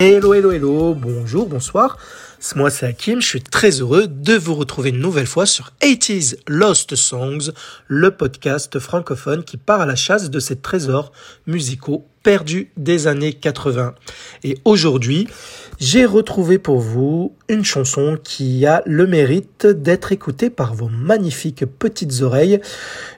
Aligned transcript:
Hello, 0.00 0.34
hello, 0.34 0.50
hello, 0.50 0.92
bonjour, 0.92 1.46
bonsoir. 1.46 1.98
Moi, 2.56 2.68
c'est 2.68 2.84
Hakim. 2.84 3.22
Je 3.22 3.28
suis 3.28 3.40
très 3.40 3.70
heureux 3.80 4.08
de 4.08 4.34
vous 4.34 4.56
retrouver 4.56 4.90
une 4.90 4.98
nouvelle 4.98 5.26
fois 5.26 5.46
sur 5.46 5.70
80s 5.80 6.36
Lost 6.48 6.96
Songs, 6.96 7.52
le 7.86 8.10
podcast 8.10 8.80
francophone 8.80 9.44
qui 9.44 9.56
part 9.56 9.80
à 9.80 9.86
la 9.86 9.94
chasse 9.94 10.30
de 10.30 10.40
ces 10.40 10.56
trésors 10.56 11.12
musicaux 11.46 12.08
perdus 12.24 12.70
des 12.76 13.06
années 13.06 13.34
80. 13.34 13.94
Et 14.42 14.58
aujourd'hui, 14.64 15.28
j'ai 15.78 16.06
retrouvé 16.06 16.58
pour 16.58 16.80
vous 16.80 17.36
une 17.48 17.64
chanson 17.64 18.18
qui 18.22 18.66
a 18.66 18.82
le 18.86 19.06
mérite 19.06 19.66
d'être 19.66 20.10
écoutée 20.10 20.50
par 20.50 20.74
vos 20.74 20.88
magnifiques 20.88 21.64
petites 21.66 22.22
oreilles. 22.22 22.60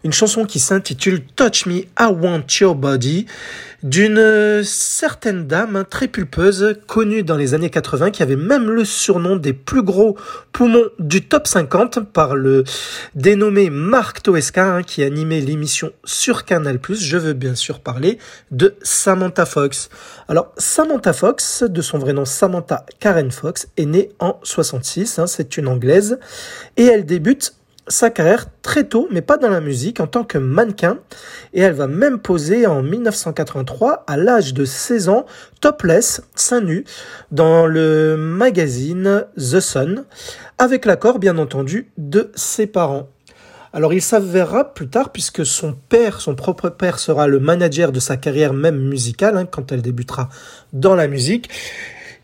Une 0.04 0.12
chanson 0.12 0.44
qui 0.44 0.58
s'intitule 0.58 1.22
Touch 1.36 1.66
Me, 1.66 1.84
I 1.98 2.06
Want 2.10 2.44
Your 2.60 2.74
Body 2.74 3.26
d'une 3.82 4.62
certaine 4.64 5.46
dame 5.46 5.84
très 5.88 6.08
pulpeuse 6.08 6.76
connue 6.86 7.22
dans 7.22 7.36
les 7.36 7.54
années 7.54 7.70
80 7.70 8.10
qui 8.10 8.22
avait 8.22 8.34
même 8.34 8.68
le 8.68 8.84
surnom 8.84 9.36
des 9.36 9.52
plus 9.52 9.82
gros 9.82 10.16
poumons 10.50 10.86
du 10.98 11.22
top 11.22 11.46
50 11.46 12.10
par 12.12 12.34
le 12.34 12.64
dénommé 13.14 13.70
Marc 13.70 14.22
Toesca 14.22 14.76
hein, 14.76 14.82
qui 14.82 15.02
animait 15.02 15.40
l'émission 15.40 15.92
sur 16.04 16.44
Canal+. 16.44 16.80
Je 16.90 17.16
veux 17.16 17.34
bien 17.34 17.54
sûr 17.54 17.80
parler 17.80 18.18
de 18.50 18.74
Samantha 18.96 19.44
Fox. 19.44 19.90
Alors 20.26 20.52
Samantha 20.56 21.12
Fox, 21.12 21.62
de 21.62 21.82
son 21.82 21.98
vrai 21.98 22.14
nom 22.14 22.24
Samantha 22.24 22.86
Karen 22.98 23.30
Fox, 23.30 23.68
est 23.76 23.84
née 23.84 24.10
en 24.18 24.40
66, 24.42 25.18
hein, 25.18 25.26
c'est 25.26 25.58
une 25.58 25.68
anglaise, 25.68 26.18
et 26.76 26.86
elle 26.86 27.04
débute 27.04 27.54
sa 27.88 28.10
carrière 28.10 28.46
très 28.62 28.84
tôt, 28.84 29.06
mais 29.12 29.20
pas 29.20 29.36
dans 29.36 29.50
la 29.50 29.60
musique, 29.60 30.00
en 30.00 30.06
tant 30.06 30.24
que 30.24 30.38
mannequin. 30.38 30.98
Et 31.52 31.60
elle 31.60 31.74
va 31.74 31.86
même 31.86 32.18
poser 32.18 32.66
en 32.66 32.82
1983, 32.82 34.04
à 34.08 34.16
l'âge 34.16 34.54
de 34.54 34.64
16 34.64 35.08
ans, 35.08 35.26
topless, 35.60 36.22
seins 36.34 36.62
nus, 36.62 36.84
dans 37.30 37.66
le 37.66 38.16
magazine 38.16 39.26
The 39.36 39.60
Sun, 39.60 40.04
avec 40.58 40.84
l'accord, 40.84 41.20
bien 41.20 41.38
entendu, 41.38 41.92
de 41.96 42.32
ses 42.34 42.66
parents. 42.66 43.08
Alors 43.76 43.92
il 43.92 44.00
s'avérera 44.00 44.72
plus 44.72 44.88
tard, 44.88 45.12
puisque 45.12 45.44
son 45.44 45.74
père, 45.74 46.22
son 46.22 46.34
propre 46.34 46.70
père, 46.70 46.98
sera 46.98 47.26
le 47.26 47.40
manager 47.40 47.92
de 47.92 48.00
sa 48.00 48.16
carrière 48.16 48.54
même 48.54 48.78
musicale, 48.78 49.36
hein, 49.36 49.44
quand 49.44 49.70
elle 49.70 49.82
débutera 49.82 50.30
dans 50.72 50.94
la 50.94 51.08
musique, 51.08 51.50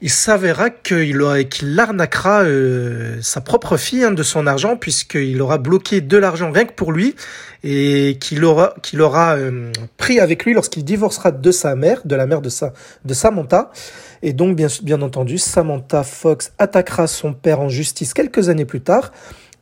il 0.00 0.09
s'avérera 0.09 0.70
qu'il 0.70 1.22
qu'il 1.50 1.78
arnaquera 1.78 2.44
euh, 2.44 3.19
sa 3.20 3.42
propre 3.42 3.77
fille 3.77 4.03
hein, 4.03 4.12
de 4.12 4.22
son 4.22 4.47
argent 4.47 4.78
puisqu'il 4.78 5.42
aura 5.42 5.59
bloqué 5.59 6.00
de 6.00 6.17
l'argent 6.17 6.50
rien 6.50 6.64
que 6.64 6.72
pour 6.72 6.91
lui 6.91 7.14
et 7.62 8.16
qu'il 8.19 8.47
aura 8.47 8.75
qu'il 8.83 9.03
aura 9.03 9.37
euh, 9.37 9.70
pris 9.98 10.20
avec 10.20 10.47
lui 10.47 10.55
lorsqu'il 10.55 10.84
divorcera 10.84 11.33
de 11.33 11.50
sa 11.50 11.77
mère, 11.77 12.00
de 12.06 12.16
la 12.16 12.27
mère 12.27 12.41
de 12.41 12.48
sa 12.48 12.72
de 13.05 13.12
Samantha. 13.12 13.70
Et 14.22 14.33
donc 14.33 14.56
bien 14.56 14.69
bien 14.83 15.03
entendu, 15.03 15.37
Samantha 15.37 16.03
Fox 16.03 16.53
attaquera 16.56 17.06
son 17.06 17.34
père 17.34 17.60
en 17.60 17.69
justice 17.69 18.15
quelques 18.15 18.49
années 18.49 18.65
plus 18.65 18.81
tard 18.81 19.12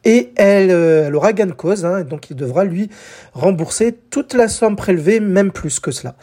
et 0.05 0.33
elle, 0.37 0.71
euh, 0.71 1.07
elle 1.07 1.15
aura 1.15 1.33
gain 1.33 1.47
de 1.47 1.53
cause, 1.53 1.85
hein, 1.85 2.03
donc 2.03 2.31
il 2.31 2.37
devra 2.37 2.65
lui 2.65 2.91
rembourser 3.33 3.97
toute 4.11 4.35
la 4.35 4.49
somme 4.49 4.77
prélevée, 4.77 5.21
même 5.21 5.53
plus 5.53 5.81
que 5.81 5.91
cela. 5.91 6.15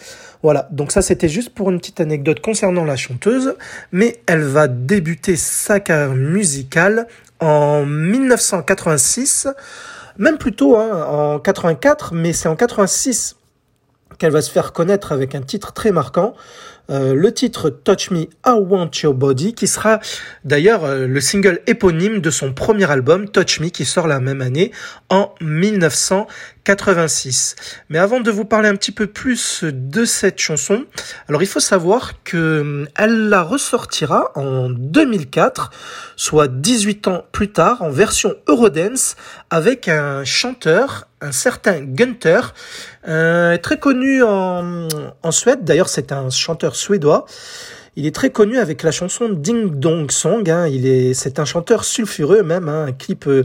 Voilà, 0.44 0.68
donc 0.72 0.92
ça 0.92 1.02
c'était 1.02 1.30
juste 1.30 1.52
pour 1.52 1.70
une 1.70 1.80
petite 1.80 2.00
anecdote 2.00 2.40
concernant 2.40 2.86
la 2.86 2.96
chanteuse, 2.96 3.56
mais 3.92 4.22
elle 4.28 4.44
va 4.44 4.68
débuter 4.68 5.36
sa 5.36 5.80
carrière 5.80 6.16
musicale 6.16 7.08
en 7.40 7.86
1986, 7.86 9.48
même 10.18 10.38
plutôt 10.38 10.76
hein, 10.76 11.06
en 11.06 11.40
84, 11.40 12.14
mais 12.14 12.34
c'est 12.34 12.50
en 12.50 12.56
86 12.56 13.36
qu'elle 14.18 14.32
va 14.32 14.42
se 14.42 14.52
faire 14.52 14.74
connaître 14.74 15.12
avec 15.12 15.36
un 15.36 15.42
titre 15.42 15.74
très 15.74 15.92
marquant, 15.92 16.34
euh, 16.90 17.14
le 17.14 17.34
titre 17.34 17.70
Touch 17.70 18.12
Me, 18.12 18.28
I 18.46 18.52
Want 18.56 18.92
Your 19.04 19.14
Body, 19.14 19.54
qui 19.54 19.68
sera 19.68 20.00
d'ailleurs 20.46 20.86
euh, 20.86 21.08
le 21.08 21.22
single 21.22 21.62
éponyme 21.68 22.20
de 22.20 22.30
son 22.30 22.54
premier 22.54 22.90
album 22.90 23.30
Touch 23.30 23.60
Me, 23.60 23.70
qui 23.70 23.86
sort 23.86 24.08
la 24.08 24.20
même 24.20 24.42
année 24.42 24.72
en 25.10 25.34
1986. 26.68 27.56
Mais 27.90 28.00
avant 28.00 28.20
de 28.20 28.32
vous 28.32 28.46
parler 28.46 28.68
un 28.68 28.76
petit 28.76 28.92
peu 28.92 29.08
plus 29.08 29.64
de 29.64 30.06
cette 30.06 30.40
chanson, 30.40 30.86
alors 31.28 31.42
il 31.42 31.48
faut 31.48 31.60
savoir 31.60 32.24
que 32.24 32.38
euh, 32.38 32.86
elle 32.96 33.30
la 33.30 33.42
ressortira 33.42 34.32
en 34.36 34.70
2004, 34.70 35.72
soit 36.16 36.48
18 36.48 37.08
ans 37.08 37.26
plus 37.32 37.52
tard, 37.52 37.82
en 37.82 37.90
version 37.90 38.36
Eurodance, 38.48 39.16
avec 39.50 39.88
un 39.88 40.24
chanteur 40.24 41.08
un 41.20 41.32
certain 41.32 41.82
Gunther, 41.82 42.54
euh, 43.08 43.58
très 43.58 43.80
connu 43.80 44.22
en, 44.22 44.88
en 45.24 45.32
Suède. 45.32 45.64
D'ailleurs, 45.64 45.90
c'est 45.90 46.12
un 46.12 46.30
chanteur 46.30 46.76
suédois. 46.76 47.26
Il 47.96 48.06
est 48.06 48.14
très 48.14 48.30
connu 48.30 48.60
avec 48.60 48.84
la 48.84 48.92
chanson 48.92 49.28
Ding 49.28 49.72
Dong 49.80 50.12
Song. 50.12 50.48
Hein. 50.48 50.68
Il 50.68 50.86
est, 50.86 51.16
c'est 51.16 51.40
un 51.40 51.46
chanteur 51.46 51.84
sulfureux 51.84 52.44
même, 52.44 52.70
hein, 52.70 52.86
un 52.90 52.92
clip 52.92 53.26
euh, 53.26 53.44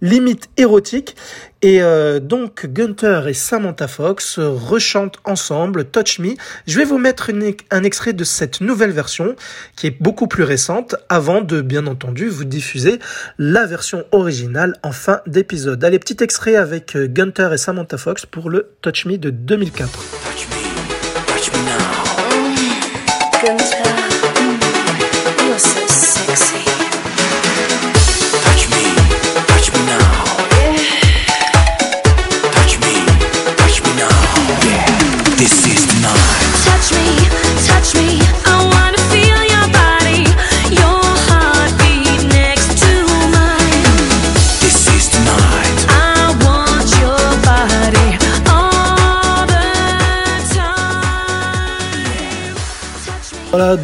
limite 0.00 0.48
érotique. 0.56 1.16
Et 1.62 1.82
euh, 1.82 2.20
donc 2.20 2.66
Gunther 2.66 3.28
et 3.28 3.34
Samantha 3.34 3.88
Fox 3.88 4.38
rechantent 4.38 5.18
ensemble 5.24 5.86
Touch 5.86 6.18
Me. 6.18 6.34
Je 6.66 6.78
vais 6.78 6.84
vous 6.84 6.98
mettre 6.98 7.30
un 7.70 7.82
extrait 7.82 8.12
de 8.12 8.24
cette 8.24 8.60
nouvelle 8.60 8.92
version 8.92 9.34
qui 9.74 9.86
est 9.88 10.02
beaucoup 10.02 10.28
plus 10.28 10.44
récente 10.44 10.96
avant 11.08 11.40
de 11.40 11.62
bien 11.62 11.86
entendu 11.86 12.28
vous 12.28 12.44
diffuser 12.44 12.98
la 13.38 13.66
version 13.66 14.04
originale 14.12 14.76
en 14.82 14.92
fin 14.92 15.20
d'épisode. 15.26 15.82
Allez, 15.82 15.98
petit 15.98 16.22
extrait 16.22 16.56
avec 16.56 16.94
euh, 16.94 17.08
Gunther 17.08 17.52
et 17.52 17.58
Samantha 17.58 17.96
Fox 17.96 18.26
pour 18.26 18.50
le 18.50 18.70
Touch 18.82 19.06
Me 19.06 19.16
de 19.16 19.30
2004. 19.30 20.35
Voilà, 35.66 36.14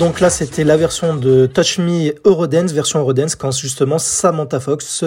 donc 0.02 0.18
là 0.18 0.30
c'était 0.30 0.64
la 0.64 0.76
version 0.76 1.14
de 1.14 1.46
Touch 1.46 1.78
Me 1.78 2.12
Eurodance, 2.24 2.72
version 2.72 2.98
Eurodance, 2.98 3.36
quand 3.36 3.52
justement 3.52 3.98
Samantha 3.98 4.58
Fox 4.58 5.04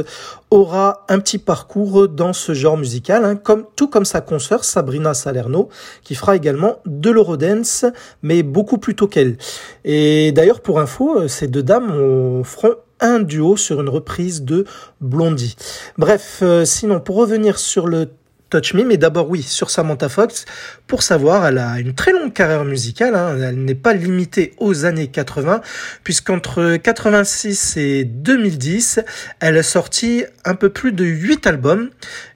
aura 0.52 1.04
un 1.10 1.20
petit 1.20 1.38
parcours 1.38 2.08
dans 2.08 2.32
ce 2.32 2.54
genre 2.54 2.78
musical, 2.78 3.26
hein, 3.26 3.36
comme, 3.36 3.66
tout 3.76 3.90
comme 3.90 4.06
sa 4.06 4.22
consoeur 4.22 4.64
Sabrina 4.64 5.14
Salerno, 5.14 5.68
qui 6.06 6.16
fera 6.16 6.38
également 6.38 6.78
de 6.86 7.10
l'Eurodance, 7.10 7.84
mais 8.22 8.42
beaucoup 8.42 8.78
plus 8.78 8.96
tôt 8.96 9.10
qu'elle. 9.10 9.36
Et 9.84 10.32
d'ailleurs, 10.32 10.62
pour 10.62 10.80
info, 10.80 11.28
ces 11.28 11.50
deux 11.50 11.64
dames 11.64 12.42
feront 12.46 12.76
un 13.02 13.20
duo 13.20 13.58
sur 13.58 13.82
une 13.82 13.90
reprise 13.90 14.44
de 14.44 14.64
Blondie. 15.02 15.58
Bref, 15.98 16.40
euh, 16.42 16.64
sinon, 16.64 17.02
pour 17.02 17.18
revenir 17.18 17.60
sur 17.60 17.88
le 17.88 18.08
Touch 18.56 18.74
Me, 18.74 18.86
mais 18.86 18.96
d'abord 18.96 19.30
oui, 19.30 19.44
sur 19.44 19.70
Samantha 19.70 20.08
Fox, 20.08 20.46
pour 20.88 21.04
savoir, 21.04 21.46
elle 21.46 21.58
a 21.58 21.78
une 21.78 21.94
très 21.94 22.14
longue 22.14 22.32
carrière 22.32 22.64
musicale, 22.64 23.14
hein. 23.14 23.38
elle 23.38 23.66
n'est 23.66 23.76
pas 23.76 23.92
limitée 23.92 24.54
aux 24.60 24.86
années 24.86 25.08
80, 25.08 25.60
puisqu'entre 26.06 26.78
86 26.78 27.76
et 27.76 28.06
2010, 28.06 29.02
elle 29.42 29.58
a 29.58 29.64
sorti 29.64 30.24
un 30.46 30.56
peu 30.56 30.70
plus 30.70 30.94
de 30.94 31.04
8 31.04 31.48
albums, 31.48 31.90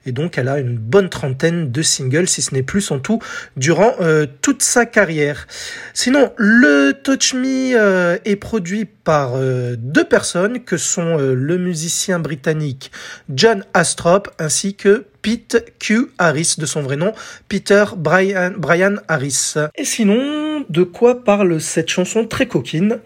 et 0.04 0.12
donc 0.12 0.36
elle 0.36 0.48
a 0.48 0.58
une 0.58 0.76
bonne 0.76 1.08
trentaine 1.08 1.72
de 1.72 1.80
singles, 1.80 2.28
si 2.28 2.42
ce 2.42 2.54
n'est 2.54 2.62
plus 2.62 2.90
en 2.90 2.98
tout, 2.98 3.20
durant 3.56 3.94
euh, 4.02 4.26
toute 4.42 4.60
sa 4.60 4.84
carrière. 4.84 5.46
Sinon, 5.94 6.34
le 6.36 6.92
Touch 7.02 7.32
Me 7.32 7.74
euh, 7.74 8.18
est 8.26 8.36
produit 8.36 8.84
par 8.84 9.36
euh, 9.36 9.74
deux 9.78 10.04
personnes, 10.04 10.64
que 10.64 10.76
sont 10.76 11.16
le 11.16 11.56
musicien 11.56 12.18
britannique 12.18 12.92
John 13.30 13.64
Astrop, 13.72 14.28
ainsi 14.38 14.74
que 14.74 15.06
Pete 15.22 15.72
Q. 15.78 16.08
Harris, 16.18 16.56
de 16.58 16.66
son 16.66 16.82
vrai 16.82 16.96
nom, 16.96 17.12
Peter 17.48 17.84
Brian, 17.96 18.52
Brian 18.56 18.96
Harris. 19.08 19.54
Et 19.76 19.84
sinon, 19.84 20.64
de 20.68 20.82
quoi 20.82 21.24
parle 21.24 21.60
cette 21.60 21.88
chanson 21.88 22.26
très 22.26 22.46
coquine? 22.46 23.00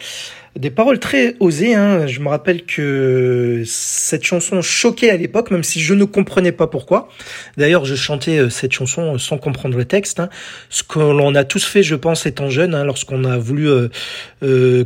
Des 0.57 0.71
paroles 0.71 1.01
très 1.01 1.35
osées. 1.41 1.75
Hein. 1.75 2.07
Je 2.07 2.21
me 2.21 2.29
rappelle 2.29 2.65
que 2.65 3.65
cette 3.67 4.23
chanson 4.23 4.63
choquait 4.63 5.11
à 5.11 5.17
l'époque, 5.17 5.51
même 5.51 5.65
si 5.65 5.81
je 5.81 5.95
ne 5.95 6.05
comprenais 6.05 6.53
pas 6.53 6.69
pourquoi. 6.69 7.09
D'ailleurs, 7.57 7.85
je 7.85 7.97
chantais 7.97 8.39
euh, 8.39 8.51
cette 8.51 8.73
chanson 8.73 9.19
sans 9.19 9.37
comprendre 9.37 9.77
le 9.77 9.85
texte. 9.85 10.21
Hein. 10.21 10.29
Ce 10.71 10.85
que 10.85 11.01
l'on 11.01 11.35
a 11.35 11.43
tous 11.43 11.65
fait, 11.65 11.83
je 11.83 11.97
pense, 11.97 12.27
étant 12.27 12.51
jeune, 12.51 12.75
hein, 12.75 12.85
lorsqu'on 12.85 13.25
a 13.25 13.37
voulu, 13.37 13.69
euh, 13.69 13.89
euh 14.45 14.85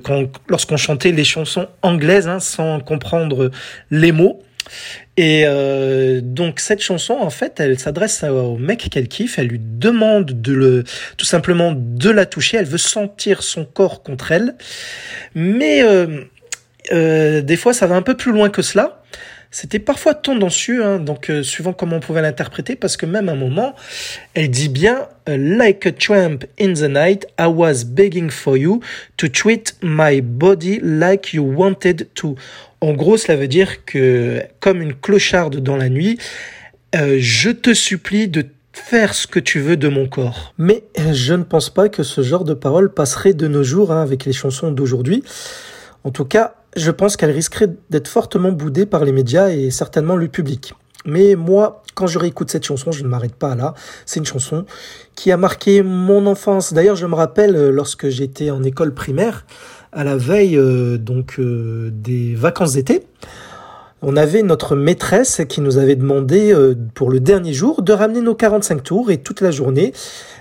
lorsqu'on 0.49 0.79
chantait 0.79 1.13
les 1.13 1.25
chansons 1.25 1.69
anglaises 1.83 2.29
hein, 2.29 2.41
sans 2.41 2.81
comprendre 2.81 3.51
les 3.91 4.13
mots. 4.13 4.43
Et 5.19 5.43
euh, 5.47 6.21
donc 6.23 6.61
cette 6.61 6.81
chanson, 6.81 7.15
en 7.15 7.31
fait, 7.31 7.59
elle 7.59 7.77
s'adresse 7.79 8.23
au 8.23 8.57
mec 8.57 8.89
qu'elle 8.89 9.09
kiffe. 9.09 9.39
Elle 9.39 9.49
lui 9.49 9.61
demande 9.61 10.41
de 10.41 10.53
le, 10.53 10.85
tout 11.17 11.27
simplement 11.27 11.73
de 11.75 12.11
la 12.11 12.25
toucher. 12.25 12.59
Elle 12.59 12.67
veut 12.67 12.79
sentir 12.79 13.43
son 13.43 13.65
corps 13.65 14.05
contre 14.05 14.31
elle, 14.31 14.55
mais 15.35 15.83
euh, 15.83 16.23
euh, 16.93 17.41
des 17.43 17.57
fois, 17.57 17.73
ça 17.73 17.89
va 17.89 17.97
un 17.97 18.03
peu 18.03 18.17
plus 18.17 18.31
loin 18.31 18.49
que 18.49 18.63
cela. 18.63 19.03
C'était 19.51 19.79
parfois 19.79 20.15
tendancieux, 20.15 20.85
hein, 20.85 20.99
donc 20.99 21.33
suivant 21.43 21.73
comment 21.73 21.97
on 21.97 22.01
pouvait 22.01 22.21
l'interpréter, 22.21 22.77
parce 22.77 22.99
que 22.99 23.07
même 23.07 23.31
à 23.31 23.33
un 23.33 23.35
moment, 23.35 23.75
elle 24.35 24.51
dit 24.51 24.69
bien 24.69 25.09
Like 25.27 25.87
a 25.87 25.93
tramp 25.93 26.45
in 26.61 26.75
the 26.75 26.89
night, 26.89 27.27
I 27.41 27.47
was 27.47 27.85
begging 27.85 28.31
for 28.31 28.59
you 28.59 28.81
to 29.17 29.27
treat 29.29 29.75
my 29.83 30.21
body 30.21 30.81
like 30.81 31.33
you 31.33 31.43
wanted 31.43 32.09
to. 32.17 32.37
En 32.81 32.93
gros, 32.93 33.17
cela 33.17 33.37
veut 33.37 33.49
dire 33.49 33.85
que, 33.85 34.43
comme 34.61 34.81
une 34.81 34.95
clocharde 34.95 35.57
dans 35.57 35.77
la 35.77 35.89
nuit, 35.89 36.19
euh, 36.95 37.17
je 37.19 37.51
te 37.51 37.75
supplie 37.75 38.29
de 38.29 38.47
faire 38.73 39.15
ce 39.15 39.27
que 39.27 39.41
tu 39.41 39.61
veux 39.61 39.77
de 39.77 39.89
mon 39.89 40.09
corps. 40.09 40.55
Mais 40.59 40.85
je 41.13 41.35
ne 41.35 41.43
pense 41.43 41.71
pas 41.71 41.89
que 41.89 42.03
ce 42.03 42.23
genre 42.23 42.45
de 42.45 42.55
parole 42.55 42.93
passerait 42.93 43.35
de 43.35 43.49
nos 43.49 43.63
jours 43.63 43.93
hein, 43.93 44.03
avec 44.03 44.25
les 44.25 44.33
chansons 44.33 44.71
d'aujourd'hui. 44.71 45.25
En 46.05 46.11
tout 46.11 46.25
cas, 46.25 46.55
je 46.77 46.91
pense 46.91 47.17
qu'elle 47.17 47.33
risquerait 47.33 47.71
d'être 47.91 48.09
fortement 48.09 48.53
boudée 48.53 48.87
par 48.87 49.05
les 49.05 49.13
médias 49.13 49.51
et 49.51 49.71
certainement 49.71 50.17
le 50.17 50.29
public. 50.29 50.75
Mais 51.05 51.35
moi, 51.35 51.83
quand 51.95 52.07
je 52.07 52.19
réécoute 52.19 52.51
cette 52.51 52.65
chanson, 52.65 52.93
je 52.93 53.03
ne 53.03 53.09
m'arrête 53.09 53.35
pas 53.35 53.55
là. 53.55 53.75
C'est 54.07 54.21
une 54.21 54.27
chanson 54.27 54.65
qui 55.15 55.33
a 55.33 55.37
marqué 55.37 55.83
mon 55.83 56.27
enfance. 56.27 56.73
D'ailleurs, 56.73 56.97
je 56.97 57.07
me 57.07 57.15
rappelle 57.15 57.57
euh, 57.57 57.71
lorsque 57.71 58.09
j'étais 58.09 58.51
en 58.51 58.63
école 58.63 58.95
primaire, 58.95 59.45
à 59.93 60.05
la 60.05 60.17
veille 60.17 60.57
euh, 60.57 60.99
donc 60.99 61.37
euh, 61.39 61.91
des 61.93 62.35
vacances 62.35 62.75
d'été, 62.75 63.07
on 64.01 64.17
avait 64.17 64.43
notre 64.43 64.77
maîtresse 64.77 65.43
qui 65.49 65.61
nous 65.61 65.77
avait 65.77 65.97
demandé 65.97 66.55
pour 66.95 67.11
le 67.11 67.19
dernier 67.19 67.53
jour 67.53 67.83
de 67.83 67.93
ramener 67.93 68.21
nos 68.21 68.37
45 68.37 68.85
tours 68.85 69.11
et 69.11 69.17
toute 69.19 69.41
la 69.41 69.51
journée, 69.51 69.93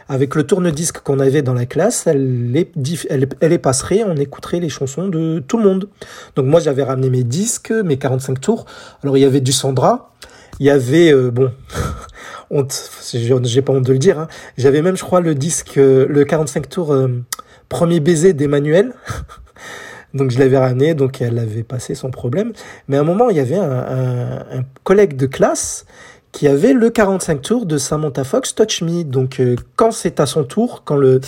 avec 0.10 0.36
le 0.36 0.46
tourne-disque 0.46 1.00
qu'on 1.00 1.20
avait 1.20 1.42
dans 1.42 1.56
la 1.56 1.66
classe, 1.66 2.06
elle 2.06 2.52
les, 2.52 2.72
elle, 3.10 3.28
elle 3.42 3.60
passerait, 3.60 4.04
on 4.06 4.16
écouterait 4.16 4.60
les 4.60 4.70
chansons 4.70 5.08
de 5.08 5.44
tout 5.48 5.58
le 5.58 5.64
monde. 5.64 5.90
Donc 6.36 6.46
moi 6.46 6.60
j'avais 6.60 6.84
ramené 6.84 7.10
mes 7.10 7.24
disques, 7.24 7.72
mes 7.72 7.98
45 7.98 8.40
tours. 8.40 8.66
Alors 9.04 9.18
il 9.18 9.22
y 9.22 9.26
avait 9.26 9.42
du 9.42 9.52
Sandra, 9.52 10.14
il 10.60 10.66
y 10.66 10.70
avait 10.70 11.14
euh, 11.14 11.30
bon, 11.32 11.52
honte, 12.50 12.92
j'ai 13.12 13.62
pas 13.62 13.74
honte 13.74 13.86
de 13.86 13.94
le 13.94 14.00
dire. 14.00 14.20
Hein. 14.20 14.28
J'avais 14.58 14.82
même 14.82 14.98
je 14.98 15.04
crois 15.04 15.22
le 15.22 15.36
disque, 15.36 15.78
euh, 15.78 16.06
le 16.10 16.26
45 16.26 16.70
tours 16.70 16.94
euh, 16.94 17.08
premier 17.70 18.00
baiser 18.00 18.34
d'Emmanuel. 18.34 18.94
Donc 20.14 20.32
je 20.32 20.40
l'avais 20.40 20.58
ramené, 20.58 20.94
donc 20.96 21.22
elle 21.22 21.36
l'avait 21.36 21.64
passé 21.64 21.94
sans 21.94 22.10
problème. 22.10 22.54
Mais 22.88 22.98
à 22.98 23.02
un 23.02 23.04
moment, 23.04 23.30
il 23.30 23.36
y 23.36 23.42
avait 23.42 23.58
un, 23.58 23.70
un, 23.70 24.38
un 24.60 24.64
collègue 24.84 25.16
de 25.16 25.28
classe 25.28 25.86
qui 26.32 26.48
avait 26.48 26.74
le 26.74 26.90
45 26.90 27.42
tours 27.42 27.66
de 27.66 27.78
Samantha 27.78 28.24
Fox 28.24 28.54
Touch 28.54 28.82
Me. 28.82 29.04
Donc 29.04 29.40
euh, 29.40 29.56
quand 29.76 29.92
c'est 29.92 30.20
à 30.20 30.26
son 30.26 30.44
tour, 30.44 30.84
quand, 30.86 30.96
le, 30.96 31.20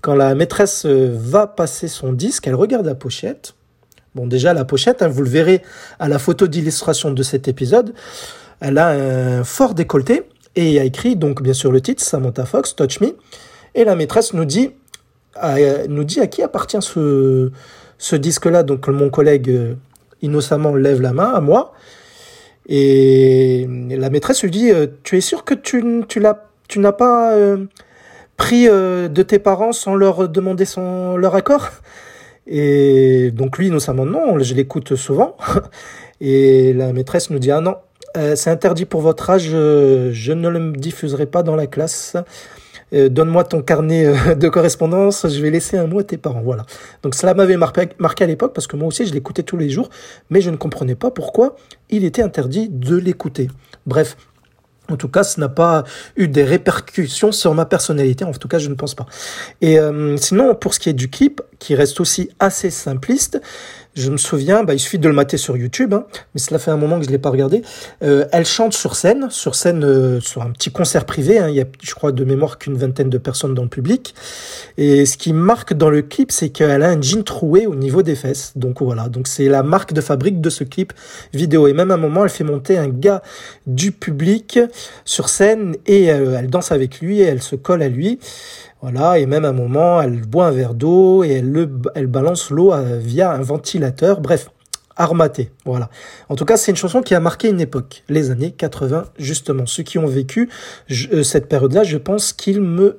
quand 0.00 0.14
la 0.14 0.34
maîtresse 0.34 0.86
euh, 0.86 1.08
va 1.12 1.46
passer 1.46 1.88
son 1.88 2.12
disque, 2.12 2.46
elle 2.46 2.54
regarde 2.54 2.86
la 2.86 2.94
pochette. 2.94 3.54
Bon 4.14 4.26
déjà 4.26 4.54
la 4.54 4.64
pochette, 4.64 5.02
hein, 5.02 5.08
vous 5.08 5.22
le 5.22 5.28
verrez 5.28 5.62
à 5.98 6.08
la 6.08 6.18
photo 6.18 6.46
d'illustration 6.46 7.10
de 7.10 7.22
cet 7.22 7.48
épisode, 7.48 7.94
elle 8.60 8.78
a 8.78 8.88
un 8.88 9.44
fort 9.44 9.74
décolleté 9.74 10.22
et 10.56 10.80
a 10.80 10.84
écrit 10.84 11.16
donc 11.16 11.42
bien 11.42 11.52
sûr 11.52 11.70
le 11.70 11.80
titre 11.80 12.02
Samantha 12.02 12.44
Fox 12.46 12.74
Touch 12.74 13.00
Me. 13.00 13.14
Et 13.74 13.84
la 13.84 13.94
maîtresse 13.94 14.32
nous 14.32 14.46
dit, 14.46 14.70
nous 15.88 16.04
dit 16.04 16.20
à 16.20 16.26
qui 16.26 16.42
appartient 16.42 16.80
ce, 16.80 17.50
ce 17.98 18.16
disque-là. 18.16 18.62
Donc 18.62 18.88
mon 18.88 19.10
collègue 19.10 19.50
euh, 19.50 19.74
innocemment 20.22 20.74
lève 20.74 21.00
la 21.00 21.12
main 21.12 21.32
à 21.34 21.40
moi. 21.40 21.72
Et 22.68 23.66
la 23.90 24.10
maîtresse 24.10 24.42
lui 24.42 24.50
dit 24.50 24.70
euh, 24.70 24.86
Tu 25.02 25.16
es 25.16 25.20
sûr 25.20 25.44
que 25.44 25.54
tu, 25.54 26.04
tu 26.08 26.20
l'as, 26.20 26.46
tu 26.68 26.80
n'as 26.80 26.92
pas 26.92 27.32
euh, 27.32 27.66
pris 28.36 28.68
euh, 28.68 29.08
de 29.08 29.22
tes 29.22 29.38
parents 29.38 29.72
sans 29.72 29.94
leur 29.94 30.28
demander 30.28 30.64
son, 30.64 31.16
leur 31.16 31.34
accord? 31.34 31.68
Et 32.48 33.30
donc 33.32 33.58
lui, 33.58 33.68
innocemment, 33.68 34.06
non, 34.06 34.38
je 34.38 34.54
l'écoute 34.54 34.96
souvent. 34.96 35.36
Et 36.20 36.72
la 36.72 36.92
maîtresse 36.92 37.30
nous 37.30 37.38
dit 37.38 37.50
Ah 37.50 37.60
non, 37.60 37.76
c'est 38.34 38.48
interdit 38.50 38.86
pour 38.86 39.02
votre 39.02 39.28
âge, 39.28 39.50
je 39.50 40.32
ne 40.32 40.48
le 40.48 40.72
diffuserai 40.72 41.26
pas 41.26 41.42
dans 41.42 41.54
la 41.56 41.66
classe. 41.66 42.16
Euh, 42.92 43.08
donne-moi 43.08 43.44
ton 43.44 43.62
carnet 43.62 44.06
euh, 44.06 44.34
de 44.36 44.48
correspondance, 44.48 45.26
je 45.28 45.42
vais 45.42 45.50
laisser 45.50 45.76
un 45.76 45.86
mot 45.86 46.00
à 46.00 46.04
tes 46.04 46.16
parents. 46.16 46.42
Voilà. 46.42 46.64
Donc 47.02 47.14
cela 47.14 47.34
m'avait 47.34 47.56
marqué, 47.56 47.88
à 48.20 48.26
l'époque 48.26 48.54
parce 48.54 48.66
que 48.66 48.76
moi 48.76 48.88
aussi 48.88 49.06
je 49.06 49.12
l'écoutais 49.12 49.42
tous 49.42 49.56
les 49.56 49.70
jours, 49.70 49.90
mais 50.30 50.40
je 50.40 50.50
ne 50.50 50.56
comprenais 50.56 50.94
pas 50.94 51.10
pourquoi 51.10 51.56
il 51.90 52.04
était 52.04 52.22
interdit 52.22 52.68
de 52.68 52.96
l'écouter. 52.96 53.48
Bref, 53.86 54.16
en 54.88 54.96
tout 54.96 55.08
cas, 55.08 55.24
ce 55.24 55.40
n'a 55.40 55.48
pas 55.48 55.82
eu 56.16 56.28
des 56.28 56.44
répercussions 56.44 57.32
sur 57.32 57.54
ma 57.54 57.66
personnalité. 57.66 58.24
En 58.24 58.30
tout 58.30 58.46
cas, 58.46 58.58
je 58.58 58.68
ne 58.68 58.74
pense 58.74 58.94
pas. 58.94 59.06
Et 59.60 59.80
euh, 59.80 60.16
sinon, 60.16 60.54
pour 60.54 60.74
ce 60.74 60.78
qui 60.78 60.88
est 60.88 60.92
du 60.92 61.10
clip, 61.10 61.42
qui 61.58 61.74
reste 61.74 61.98
aussi 61.98 62.30
assez 62.38 62.70
simpliste, 62.70 63.40
je 63.96 64.10
me 64.10 64.18
souviens, 64.18 64.62
bah, 64.62 64.74
il 64.74 64.78
suffit 64.78 64.98
de 64.98 65.08
le 65.08 65.14
mater 65.14 65.38
sur 65.38 65.56
YouTube, 65.56 65.94
hein, 65.94 66.06
mais 66.34 66.40
cela 66.40 66.58
fait 66.58 66.70
un 66.70 66.76
moment 66.76 67.00
que 67.00 67.06
je 67.06 67.10
l'ai 67.10 67.18
pas 67.18 67.30
regardé. 67.30 67.62
Euh, 68.02 68.26
elle 68.30 68.44
chante 68.44 68.74
sur 68.74 68.94
scène, 68.94 69.28
sur 69.30 69.54
scène, 69.54 69.84
euh, 69.84 70.20
sur 70.20 70.42
un 70.42 70.50
petit 70.50 70.70
concert 70.70 71.06
privé. 71.06 71.38
Hein, 71.38 71.48
il 71.48 71.54
y 71.54 71.60
a, 71.62 71.64
je 71.82 71.94
crois, 71.94 72.12
de 72.12 72.24
mémoire 72.24 72.58
qu'une 72.58 72.76
vingtaine 72.76 73.08
de 73.08 73.18
personnes 73.18 73.54
dans 73.54 73.62
le 73.62 73.68
public. 73.68 74.14
Et 74.76 75.06
ce 75.06 75.16
qui 75.16 75.32
marque 75.32 75.72
dans 75.72 75.88
le 75.88 76.02
clip, 76.02 76.30
c'est 76.30 76.50
qu'elle 76.50 76.82
a 76.82 76.90
un 76.90 77.00
jean 77.00 77.24
troué 77.24 77.66
au 77.66 77.74
niveau 77.74 78.02
des 78.02 78.14
fesses. 78.14 78.52
Donc 78.54 78.82
voilà, 78.82 79.08
donc 79.08 79.28
c'est 79.28 79.48
la 79.48 79.62
marque 79.62 79.94
de 79.94 80.02
fabrique 80.02 80.42
de 80.42 80.50
ce 80.50 80.64
clip 80.64 80.92
vidéo. 81.32 81.66
Et 81.66 81.72
même 81.72 81.90
à 81.90 81.94
un 81.94 81.98
moment, 81.98 82.24
elle 82.24 82.30
fait 82.30 82.44
monter 82.44 82.76
un 82.76 82.88
gars 82.88 83.22
du 83.66 83.92
public 83.92 84.60
sur 85.06 85.30
scène 85.30 85.74
et 85.86 86.12
euh, 86.12 86.36
elle 86.38 86.48
danse 86.48 86.70
avec 86.70 87.00
lui 87.00 87.20
et 87.20 87.24
elle 87.24 87.42
se 87.42 87.56
colle 87.56 87.82
à 87.82 87.88
lui. 87.88 88.18
Voilà, 88.82 89.18
et 89.18 89.26
même 89.26 89.44
à 89.44 89.48
un 89.48 89.52
moment, 89.52 90.00
elle 90.02 90.20
boit 90.26 90.46
un 90.46 90.50
verre 90.50 90.74
d'eau 90.74 91.24
et 91.24 91.32
elle, 91.32 91.50
le, 91.50 91.68
elle 91.94 92.06
balance 92.06 92.50
l'eau 92.50 92.72
euh, 92.72 92.98
via 92.98 93.32
un 93.32 93.40
ventilateur. 93.40 94.20
Bref, 94.20 94.50
armaté. 94.96 95.50
Voilà. 95.64 95.88
En 96.28 96.36
tout 96.36 96.44
cas, 96.44 96.56
c'est 96.56 96.72
une 96.72 96.76
chanson 96.76 97.02
qui 97.02 97.14
a 97.14 97.20
marqué 97.20 97.48
une 97.48 97.60
époque, 97.60 98.04
les 98.08 98.30
années 98.30 98.50
80, 98.52 99.04
justement. 99.18 99.66
Ceux 99.66 99.82
qui 99.82 99.98
ont 99.98 100.06
vécu 100.06 100.48
euh, 101.12 101.22
cette 101.22 101.48
période-là, 101.48 101.84
je 101.84 101.96
pense 101.96 102.32
qu'ils 102.32 102.60
me 102.60 102.98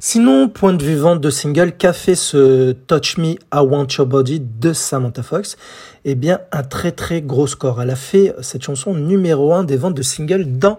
Sinon, 0.00 0.48
point 0.48 0.72
de 0.72 0.82
vue 0.82 0.96
vente 0.96 1.20
de 1.20 1.28
single, 1.28 1.72
qu'a 1.72 1.92
fait 1.92 2.14
ce 2.14 2.72
Touch 2.72 3.18
Me, 3.18 3.32
I 3.32 3.38
Want 3.52 3.86
Your 3.98 4.06
Body 4.06 4.40
de 4.40 4.72
Samantha 4.72 5.22
Fox? 5.22 5.58
Eh 6.06 6.14
bien, 6.14 6.40
un 6.52 6.62
très 6.62 6.92
très 6.92 7.20
gros 7.20 7.46
score. 7.46 7.82
Elle 7.82 7.90
a 7.90 7.96
fait 7.96 8.34
cette 8.40 8.62
chanson 8.62 8.94
numéro 8.94 9.52
un 9.52 9.64
des 9.64 9.76
ventes 9.76 9.94
de 9.94 10.02
singles 10.02 10.58
dans 10.58 10.78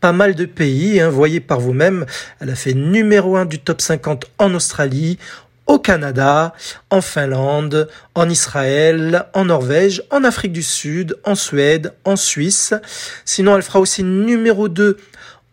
pas 0.00 0.12
mal 0.12 0.36
de 0.36 0.44
pays. 0.44 1.00
Hein, 1.00 1.08
voyez 1.08 1.40
par 1.40 1.58
vous-même, 1.58 2.06
elle 2.40 2.50
a 2.50 2.54
fait 2.54 2.74
numéro 2.74 3.36
un 3.36 3.44
du 3.44 3.58
top 3.58 3.80
50 3.80 4.26
en 4.38 4.54
Australie, 4.54 5.18
au 5.66 5.78
Canada, 5.78 6.54
en 6.90 7.00
Finlande, 7.00 7.88
en 8.14 8.28
Israël, 8.28 9.26
en 9.32 9.46
Norvège, 9.46 10.02
en 10.10 10.22
Afrique 10.24 10.52
du 10.52 10.62
Sud, 10.62 11.16
en 11.24 11.34
Suède, 11.34 11.94
en 12.04 12.16
Suisse. 12.16 12.74
Sinon, 13.24 13.56
elle 13.56 13.62
fera 13.62 13.80
aussi 13.80 14.02
numéro 14.02 14.68
2 14.68 14.96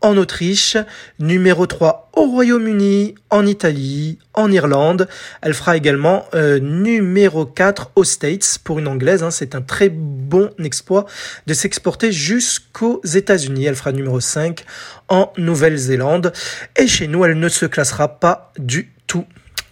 en 0.02 0.18
Autriche, 0.18 0.78
numéro 1.20 1.66
3 1.66 2.12
au 2.16 2.26
Royaume-Uni, 2.32 3.16
en 3.30 3.46
Italie, 3.46 4.18
en 4.34 4.52
Irlande. 4.52 5.08
Elle 5.42 5.54
fera 5.54 5.76
également 5.76 6.26
euh, 6.34 6.60
numéro 6.60 7.46
4 7.46 7.92
aux 7.96 8.04
States 8.04 8.60
pour 8.64 8.80
une 8.80 8.88
anglaise. 8.88 9.24
Hein. 9.24 9.32
C'est 9.32 9.56
un 9.56 9.62
très 9.62 9.90
bon 9.90 10.52
exploit 10.64 11.06
de 11.48 11.54
s'exporter 11.54 12.12
jusqu'aux 12.12 13.02
États-Unis. 13.04 13.66
Elle 13.66 13.76
fera 13.76 13.92
numéro 13.92 14.20
5 14.20 14.64
en 15.10 15.32
Nouvelle-Zélande. 15.38 16.34
Et 16.78 16.88
chez 16.88 17.08
nous, 17.08 17.26
elle 17.26 17.38
ne 17.38 17.50
se 17.50 17.66
classera 17.66 18.20
pas 18.20 18.54
du 18.58 18.92
tout. 19.08 19.26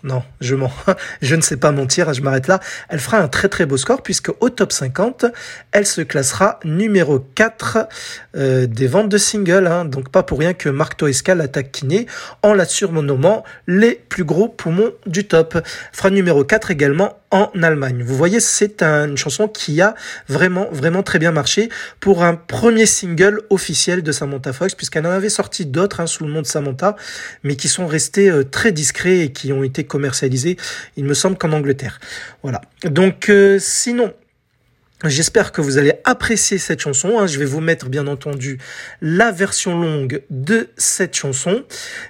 Non, 0.03 0.23
je 0.41 0.55
mens. 0.55 0.71
Je 1.21 1.35
ne 1.35 1.41
sais 1.41 1.57
pas 1.57 1.71
mentir, 1.71 2.13
je 2.13 2.21
m'arrête 2.21 2.47
là. 2.47 2.59
Elle 2.89 2.99
fera 2.99 3.17
un 3.17 3.27
très 3.27 3.49
très 3.49 3.65
beau 3.65 3.77
score 3.77 4.03
puisque 4.03 4.31
au 4.39 4.49
top 4.49 4.71
50, 4.71 5.25
elle 5.71 5.85
se 5.85 6.01
classera 6.01 6.59
numéro 6.63 7.19
4 7.19 7.87
euh, 8.35 8.67
des 8.67 8.87
ventes 8.87 9.09
de 9.09 9.17
singles. 9.17 9.67
Hein. 9.67 9.85
Donc 9.85 10.09
pas 10.09 10.23
pour 10.23 10.39
rien 10.39 10.53
que 10.53 10.69
Marc 10.69 10.97
Toesca 10.97 11.35
l'attaque 11.35 11.71
kiné 11.71 12.05
en 12.43 12.53
la 12.53 12.65
surnommant 12.65 13.43
les 13.65 13.95
plus 14.09 14.23
gros 14.23 14.49
poumons 14.49 14.91
du 15.05 15.27
top. 15.27 15.57
Fera 15.91 16.09
numéro 16.09 16.43
4 16.43 16.71
également 16.71 17.17
en 17.31 17.51
Allemagne. 17.61 18.03
Vous 18.03 18.15
voyez, 18.15 18.39
c'est 18.39 18.81
une 18.81 19.17
chanson 19.17 19.47
qui 19.47 19.81
a 19.81 19.95
vraiment, 20.27 20.67
vraiment 20.71 21.03
très 21.03 21.19
bien 21.19 21.31
marché 21.31 21.69
pour 21.99 22.23
un 22.23 22.35
premier 22.35 22.85
single 22.85 23.41
officiel 23.49 24.01
de 24.01 24.11
Samantha 24.11 24.53
Fox, 24.53 24.75
puisqu'elle 24.75 25.05
en 25.05 25.11
avait 25.11 25.29
sorti 25.29 25.65
d'autres 25.65 25.99
hein, 25.99 26.07
sous 26.07 26.25
le 26.25 26.31
nom 26.31 26.41
de 26.41 26.47
Samantha, 26.47 26.95
mais 27.43 27.55
qui 27.55 27.67
sont 27.67 27.87
restés 27.87 28.29
euh, 28.29 28.43
très 28.43 28.71
discrets 28.71 29.19
et 29.19 29.31
qui 29.31 29.51
ont 29.51 29.63
été 29.63 29.83
commercialisés, 29.83 30.57
il 30.95 31.05
me 31.05 31.13
semble 31.13 31.37
qu'en 31.37 31.51
Angleterre. 31.51 31.99
Voilà. 32.43 32.61
Donc, 32.83 33.29
euh, 33.29 33.57
sinon, 33.59 34.13
J'espère 35.05 35.51
que 35.51 35.61
vous 35.61 35.77
allez 35.77 35.93
apprécier 36.05 36.57
cette 36.57 36.79
chanson. 36.79 37.19
Hein. 37.19 37.27
Je 37.27 37.37
vais 37.37 37.45
vous 37.45 37.61
mettre 37.61 37.87
bien 37.87 38.07
entendu 38.07 38.57
la 38.99 39.31
version 39.31 39.79
longue 39.79 40.23
de 40.31 40.69
cette 40.75 41.15
chanson. 41.15 41.63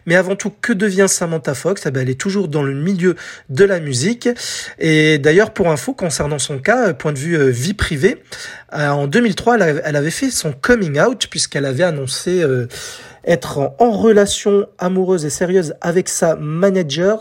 Mais 0.06 0.16
avant 0.16 0.38
tout, 0.38 0.54
que 0.62 0.72
devient 0.72 1.08
Samantha 1.10 1.54
Fox? 1.54 1.84
Eh 1.86 1.92
ben, 1.92 2.00
Elle 2.02 2.10
est 2.10 2.20
toujours 2.20 2.48
dans 2.48 2.64
le 2.64 2.74
milieu 2.74 3.18
de 3.50 3.66
la 3.66 3.82
musique. 3.82 4.30
Et 4.80 5.18
d'ailleurs, 5.18 5.52
pour 5.52 5.70
info, 5.70 5.94
concernant 5.94 6.40
son 6.40 6.60
cas, 6.60 6.88
euh, 6.88 6.94
point 6.94 7.12
de 7.12 7.20
vue 7.20 7.38
euh, 7.38 7.50
vie 7.50 7.74
privée, 7.74 8.24
euh, 8.72 8.88
en 8.88 9.08
2003, 9.08 9.58
elle 9.84 9.96
avait 9.98 10.10
fait 10.10 10.32
son 10.32 10.54
coming 10.54 10.98
out 10.98 11.28
puisqu'elle 11.30 11.66
avait 11.66 11.84
annoncé 11.84 12.42
être 13.28 13.74
en, 13.80 13.92
relation 13.92 14.68
amoureuse 14.78 15.26
et 15.26 15.30
sérieuse 15.30 15.76
avec 15.82 16.10
sa 16.10 16.36
manager 16.36 17.20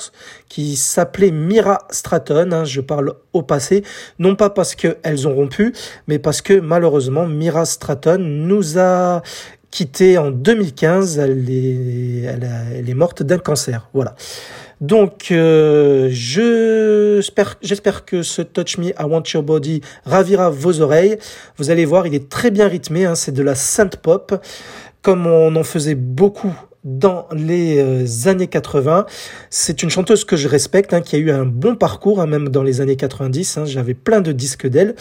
qui 0.48 0.76
s'appelait 0.76 1.32
Mira 1.32 1.86
Stratton. 1.90 2.50
Hein, 2.52 2.64
je 2.64 2.80
parle 2.80 3.14
au 3.32 3.42
passé, 3.42 3.82
non 4.18 4.36
pas 4.36 4.50
parce 4.50 4.74
qu'elles 4.74 5.28
ont 5.28 5.34
rompu, 5.34 5.74
mais 6.06 6.18
parce 6.18 6.40
que 6.40 6.58
malheureusement 6.60 7.26
Mira 7.26 7.64
Stratton 7.64 8.18
nous 8.18 8.78
a 8.78 9.22
quitté 9.70 10.16
en 10.16 10.30
2015. 10.30 11.18
Elle 11.18 11.50
est, 11.50 12.22
elle, 12.22 12.88
est 12.88 12.94
morte 12.94 13.22
d'un 13.22 13.38
cancer. 13.38 13.88
Voilà. 13.92 14.14
Donc, 14.80 15.28
euh, 15.30 16.08
j'espère, 16.10 17.56
que 18.04 18.22
ce 18.22 18.42
Touch 18.42 18.78
Me, 18.78 18.88
I 18.88 19.04
Want 19.04 19.22
Your 19.32 19.42
Body 19.42 19.80
ravira 20.04 20.50
vos 20.50 20.80
oreilles. 20.80 21.18
Vous 21.56 21.70
allez 21.70 21.84
voir, 21.84 22.06
il 22.06 22.14
est 22.14 22.28
très 22.28 22.50
bien 22.50 22.68
rythmé. 22.68 23.06
Hein, 23.06 23.14
c'est 23.14 23.32
de 23.32 23.42
la 23.42 23.54
synth 23.54 23.96
pop 23.96 24.34
comme 25.02 25.28
on 25.28 25.54
en 25.54 25.62
faisait 25.62 25.94
beaucoup 25.94 26.52
dans 26.82 27.26
les 27.32 27.78
euh, 27.78 28.28
années 28.28 28.48
80. 28.48 29.06
C'est 29.50 29.84
une 29.84 29.90
chanteuse 29.90 30.24
que 30.24 30.36
je 30.36 30.48
respecte, 30.48 30.92
hein, 30.92 31.00
qui 31.00 31.14
a 31.14 31.18
eu 31.20 31.30
un 31.30 31.44
bon 31.44 31.76
parcours, 31.76 32.20
hein, 32.20 32.26
même 32.26 32.48
dans 32.48 32.64
les 32.64 32.80
années 32.80 32.96
90. 32.96 33.58
Hein. 33.58 33.64
J'avais 33.66 33.94
plein 33.94 34.20
de 34.20 34.32
disques 34.32 34.66
d'elle. 34.66 34.96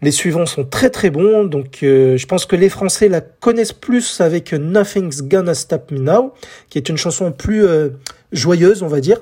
Les 0.00 0.12
suivants 0.12 0.46
sont 0.46 0.64
très 0.64 0.90
très 0.90 1.10
bons, 1.10 1.44
donc 1.44 1.80
euh, 1.82 2.16
je 2.16 2.26
pense 2.26 2.46
que 2.46 2.54
les 2.54 2.68
Français 2.68 3.08
la 3.08 3.20
connaissent 3.20 3.72
plus 3.72 4.20
avec 4.20 4.52
Nothing's 4.52 5.22
Gonna 5.22 5.54
Stop 5.54 5.90
Me 5.90 5.98
Now, 5.98 6.34
qui 6.70 6.78
est 6.78 6.88
une 6.88 6.96
chanson 6.96 7.32
plus 7.32 7.64
euh, 7.64 7.90
joyeuse, 8.30 8.82
on 8.82 8.88
va 8.88 9.00
dire. 9.00 9.20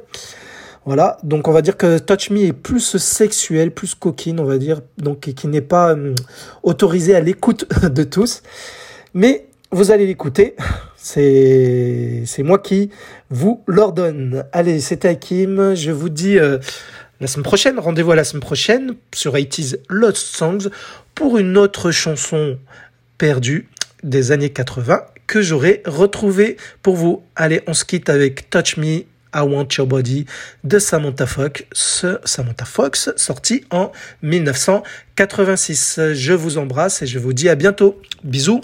Voilà, 0.85 1.19
donc 1.25 1.49
on 1.49 1.53
va 1.53 1.63
dire 1.63 1.77
que 1.77 1.99
Touch 1.99 2.31
Me 2.31 2.41
est 2.45 2.53
plus 2.53 2.97
sexuel, 2.99 3.73
plus 3.73 3.95
coquine, 3.95 4.39
on 4.39 4.45
va 4.45 4.59
dire, 4.59 4.83
donc 4.99 5.21
qui 5.21 5.49
n'est 5.49 5.61
pas 5.61 5.95
hum, 5.95 6.15
autorisé 6.63 7.17
à 7.17 7.21
l'écoute 7.21 7.67
de 7.83 8.05
tous. 8.05 8.43
Mais 9.15 9.47
vous 9.73 9.91
allez 9.91 10.07
l'écouter. 10.07 10.55
C'est, 10.97 12.23
c'est 12.25 12.43
moi 12.43 12.59
qui 12.59 12.91
vous 13.31 13.63
l'ordonne. 13.67 14.45
Allez, 14.53 14.81
c'était 14.81 15.09
Hakim. 15.09 15.75
Je 15.75 15.91
vous 15.91 16.09
dis 16.09 16.39
euh, 16.39 16.59
la 17.21 17.27
semaine 17.27 17.45
prochaine. 17.45 17.79
Rendez-vous 17.79 18.13
à 18.13 18.17
la 18.17 18.25
semaine 18.25 18.43
prochaine 18.43 18.95
sur 19.15 19.33
80 19.33 19.79
Lost 19.89 20.27
Songs 20.37 20.69
pour 21.15 21.39
une 21.39 21.57
autre 21.57 21.91
chanson 21.91 22.59
perdue 23.19 23.69
des 24.03 24.33
années 24.33 24.51
80 24.51 25.03
que 25.27 25.43
j'aurai 25.43 25.83
retrouvée 25.87 26.57
pour 26.83 26.97
vous. 26.97 27.23
Allez, 27.35 27.63
on 27.67 27.75
se 27.75 27.85
quitte 27.85 28.09
avec 28.09 28.51
Touch 28.51 28.77
Me 28.77 29.05
I 29.35 29.41
Want 29.41 29.69
Your 29.77 29.87
Body 29.87 30.27
de 30.65 30.79
Samantha 30.79 31.27
Fox, 31.27 32.07
Samantha 32.25 32.65
Fox, 32.65 33.11
sorti 33.17 33.65
en 33.71 33.93
1986. 34.23 36.01
Je 36.15 36.33
vous 36.33 36.59
embrasse 36.59 37.03
et 37.03 37.07
je 37.07 37.19
vous 37.19 37.33
dis 37.33 37.49
à 37.49 37.55
bientôt. 37.55 38.01
Bisous. 38.25 38.61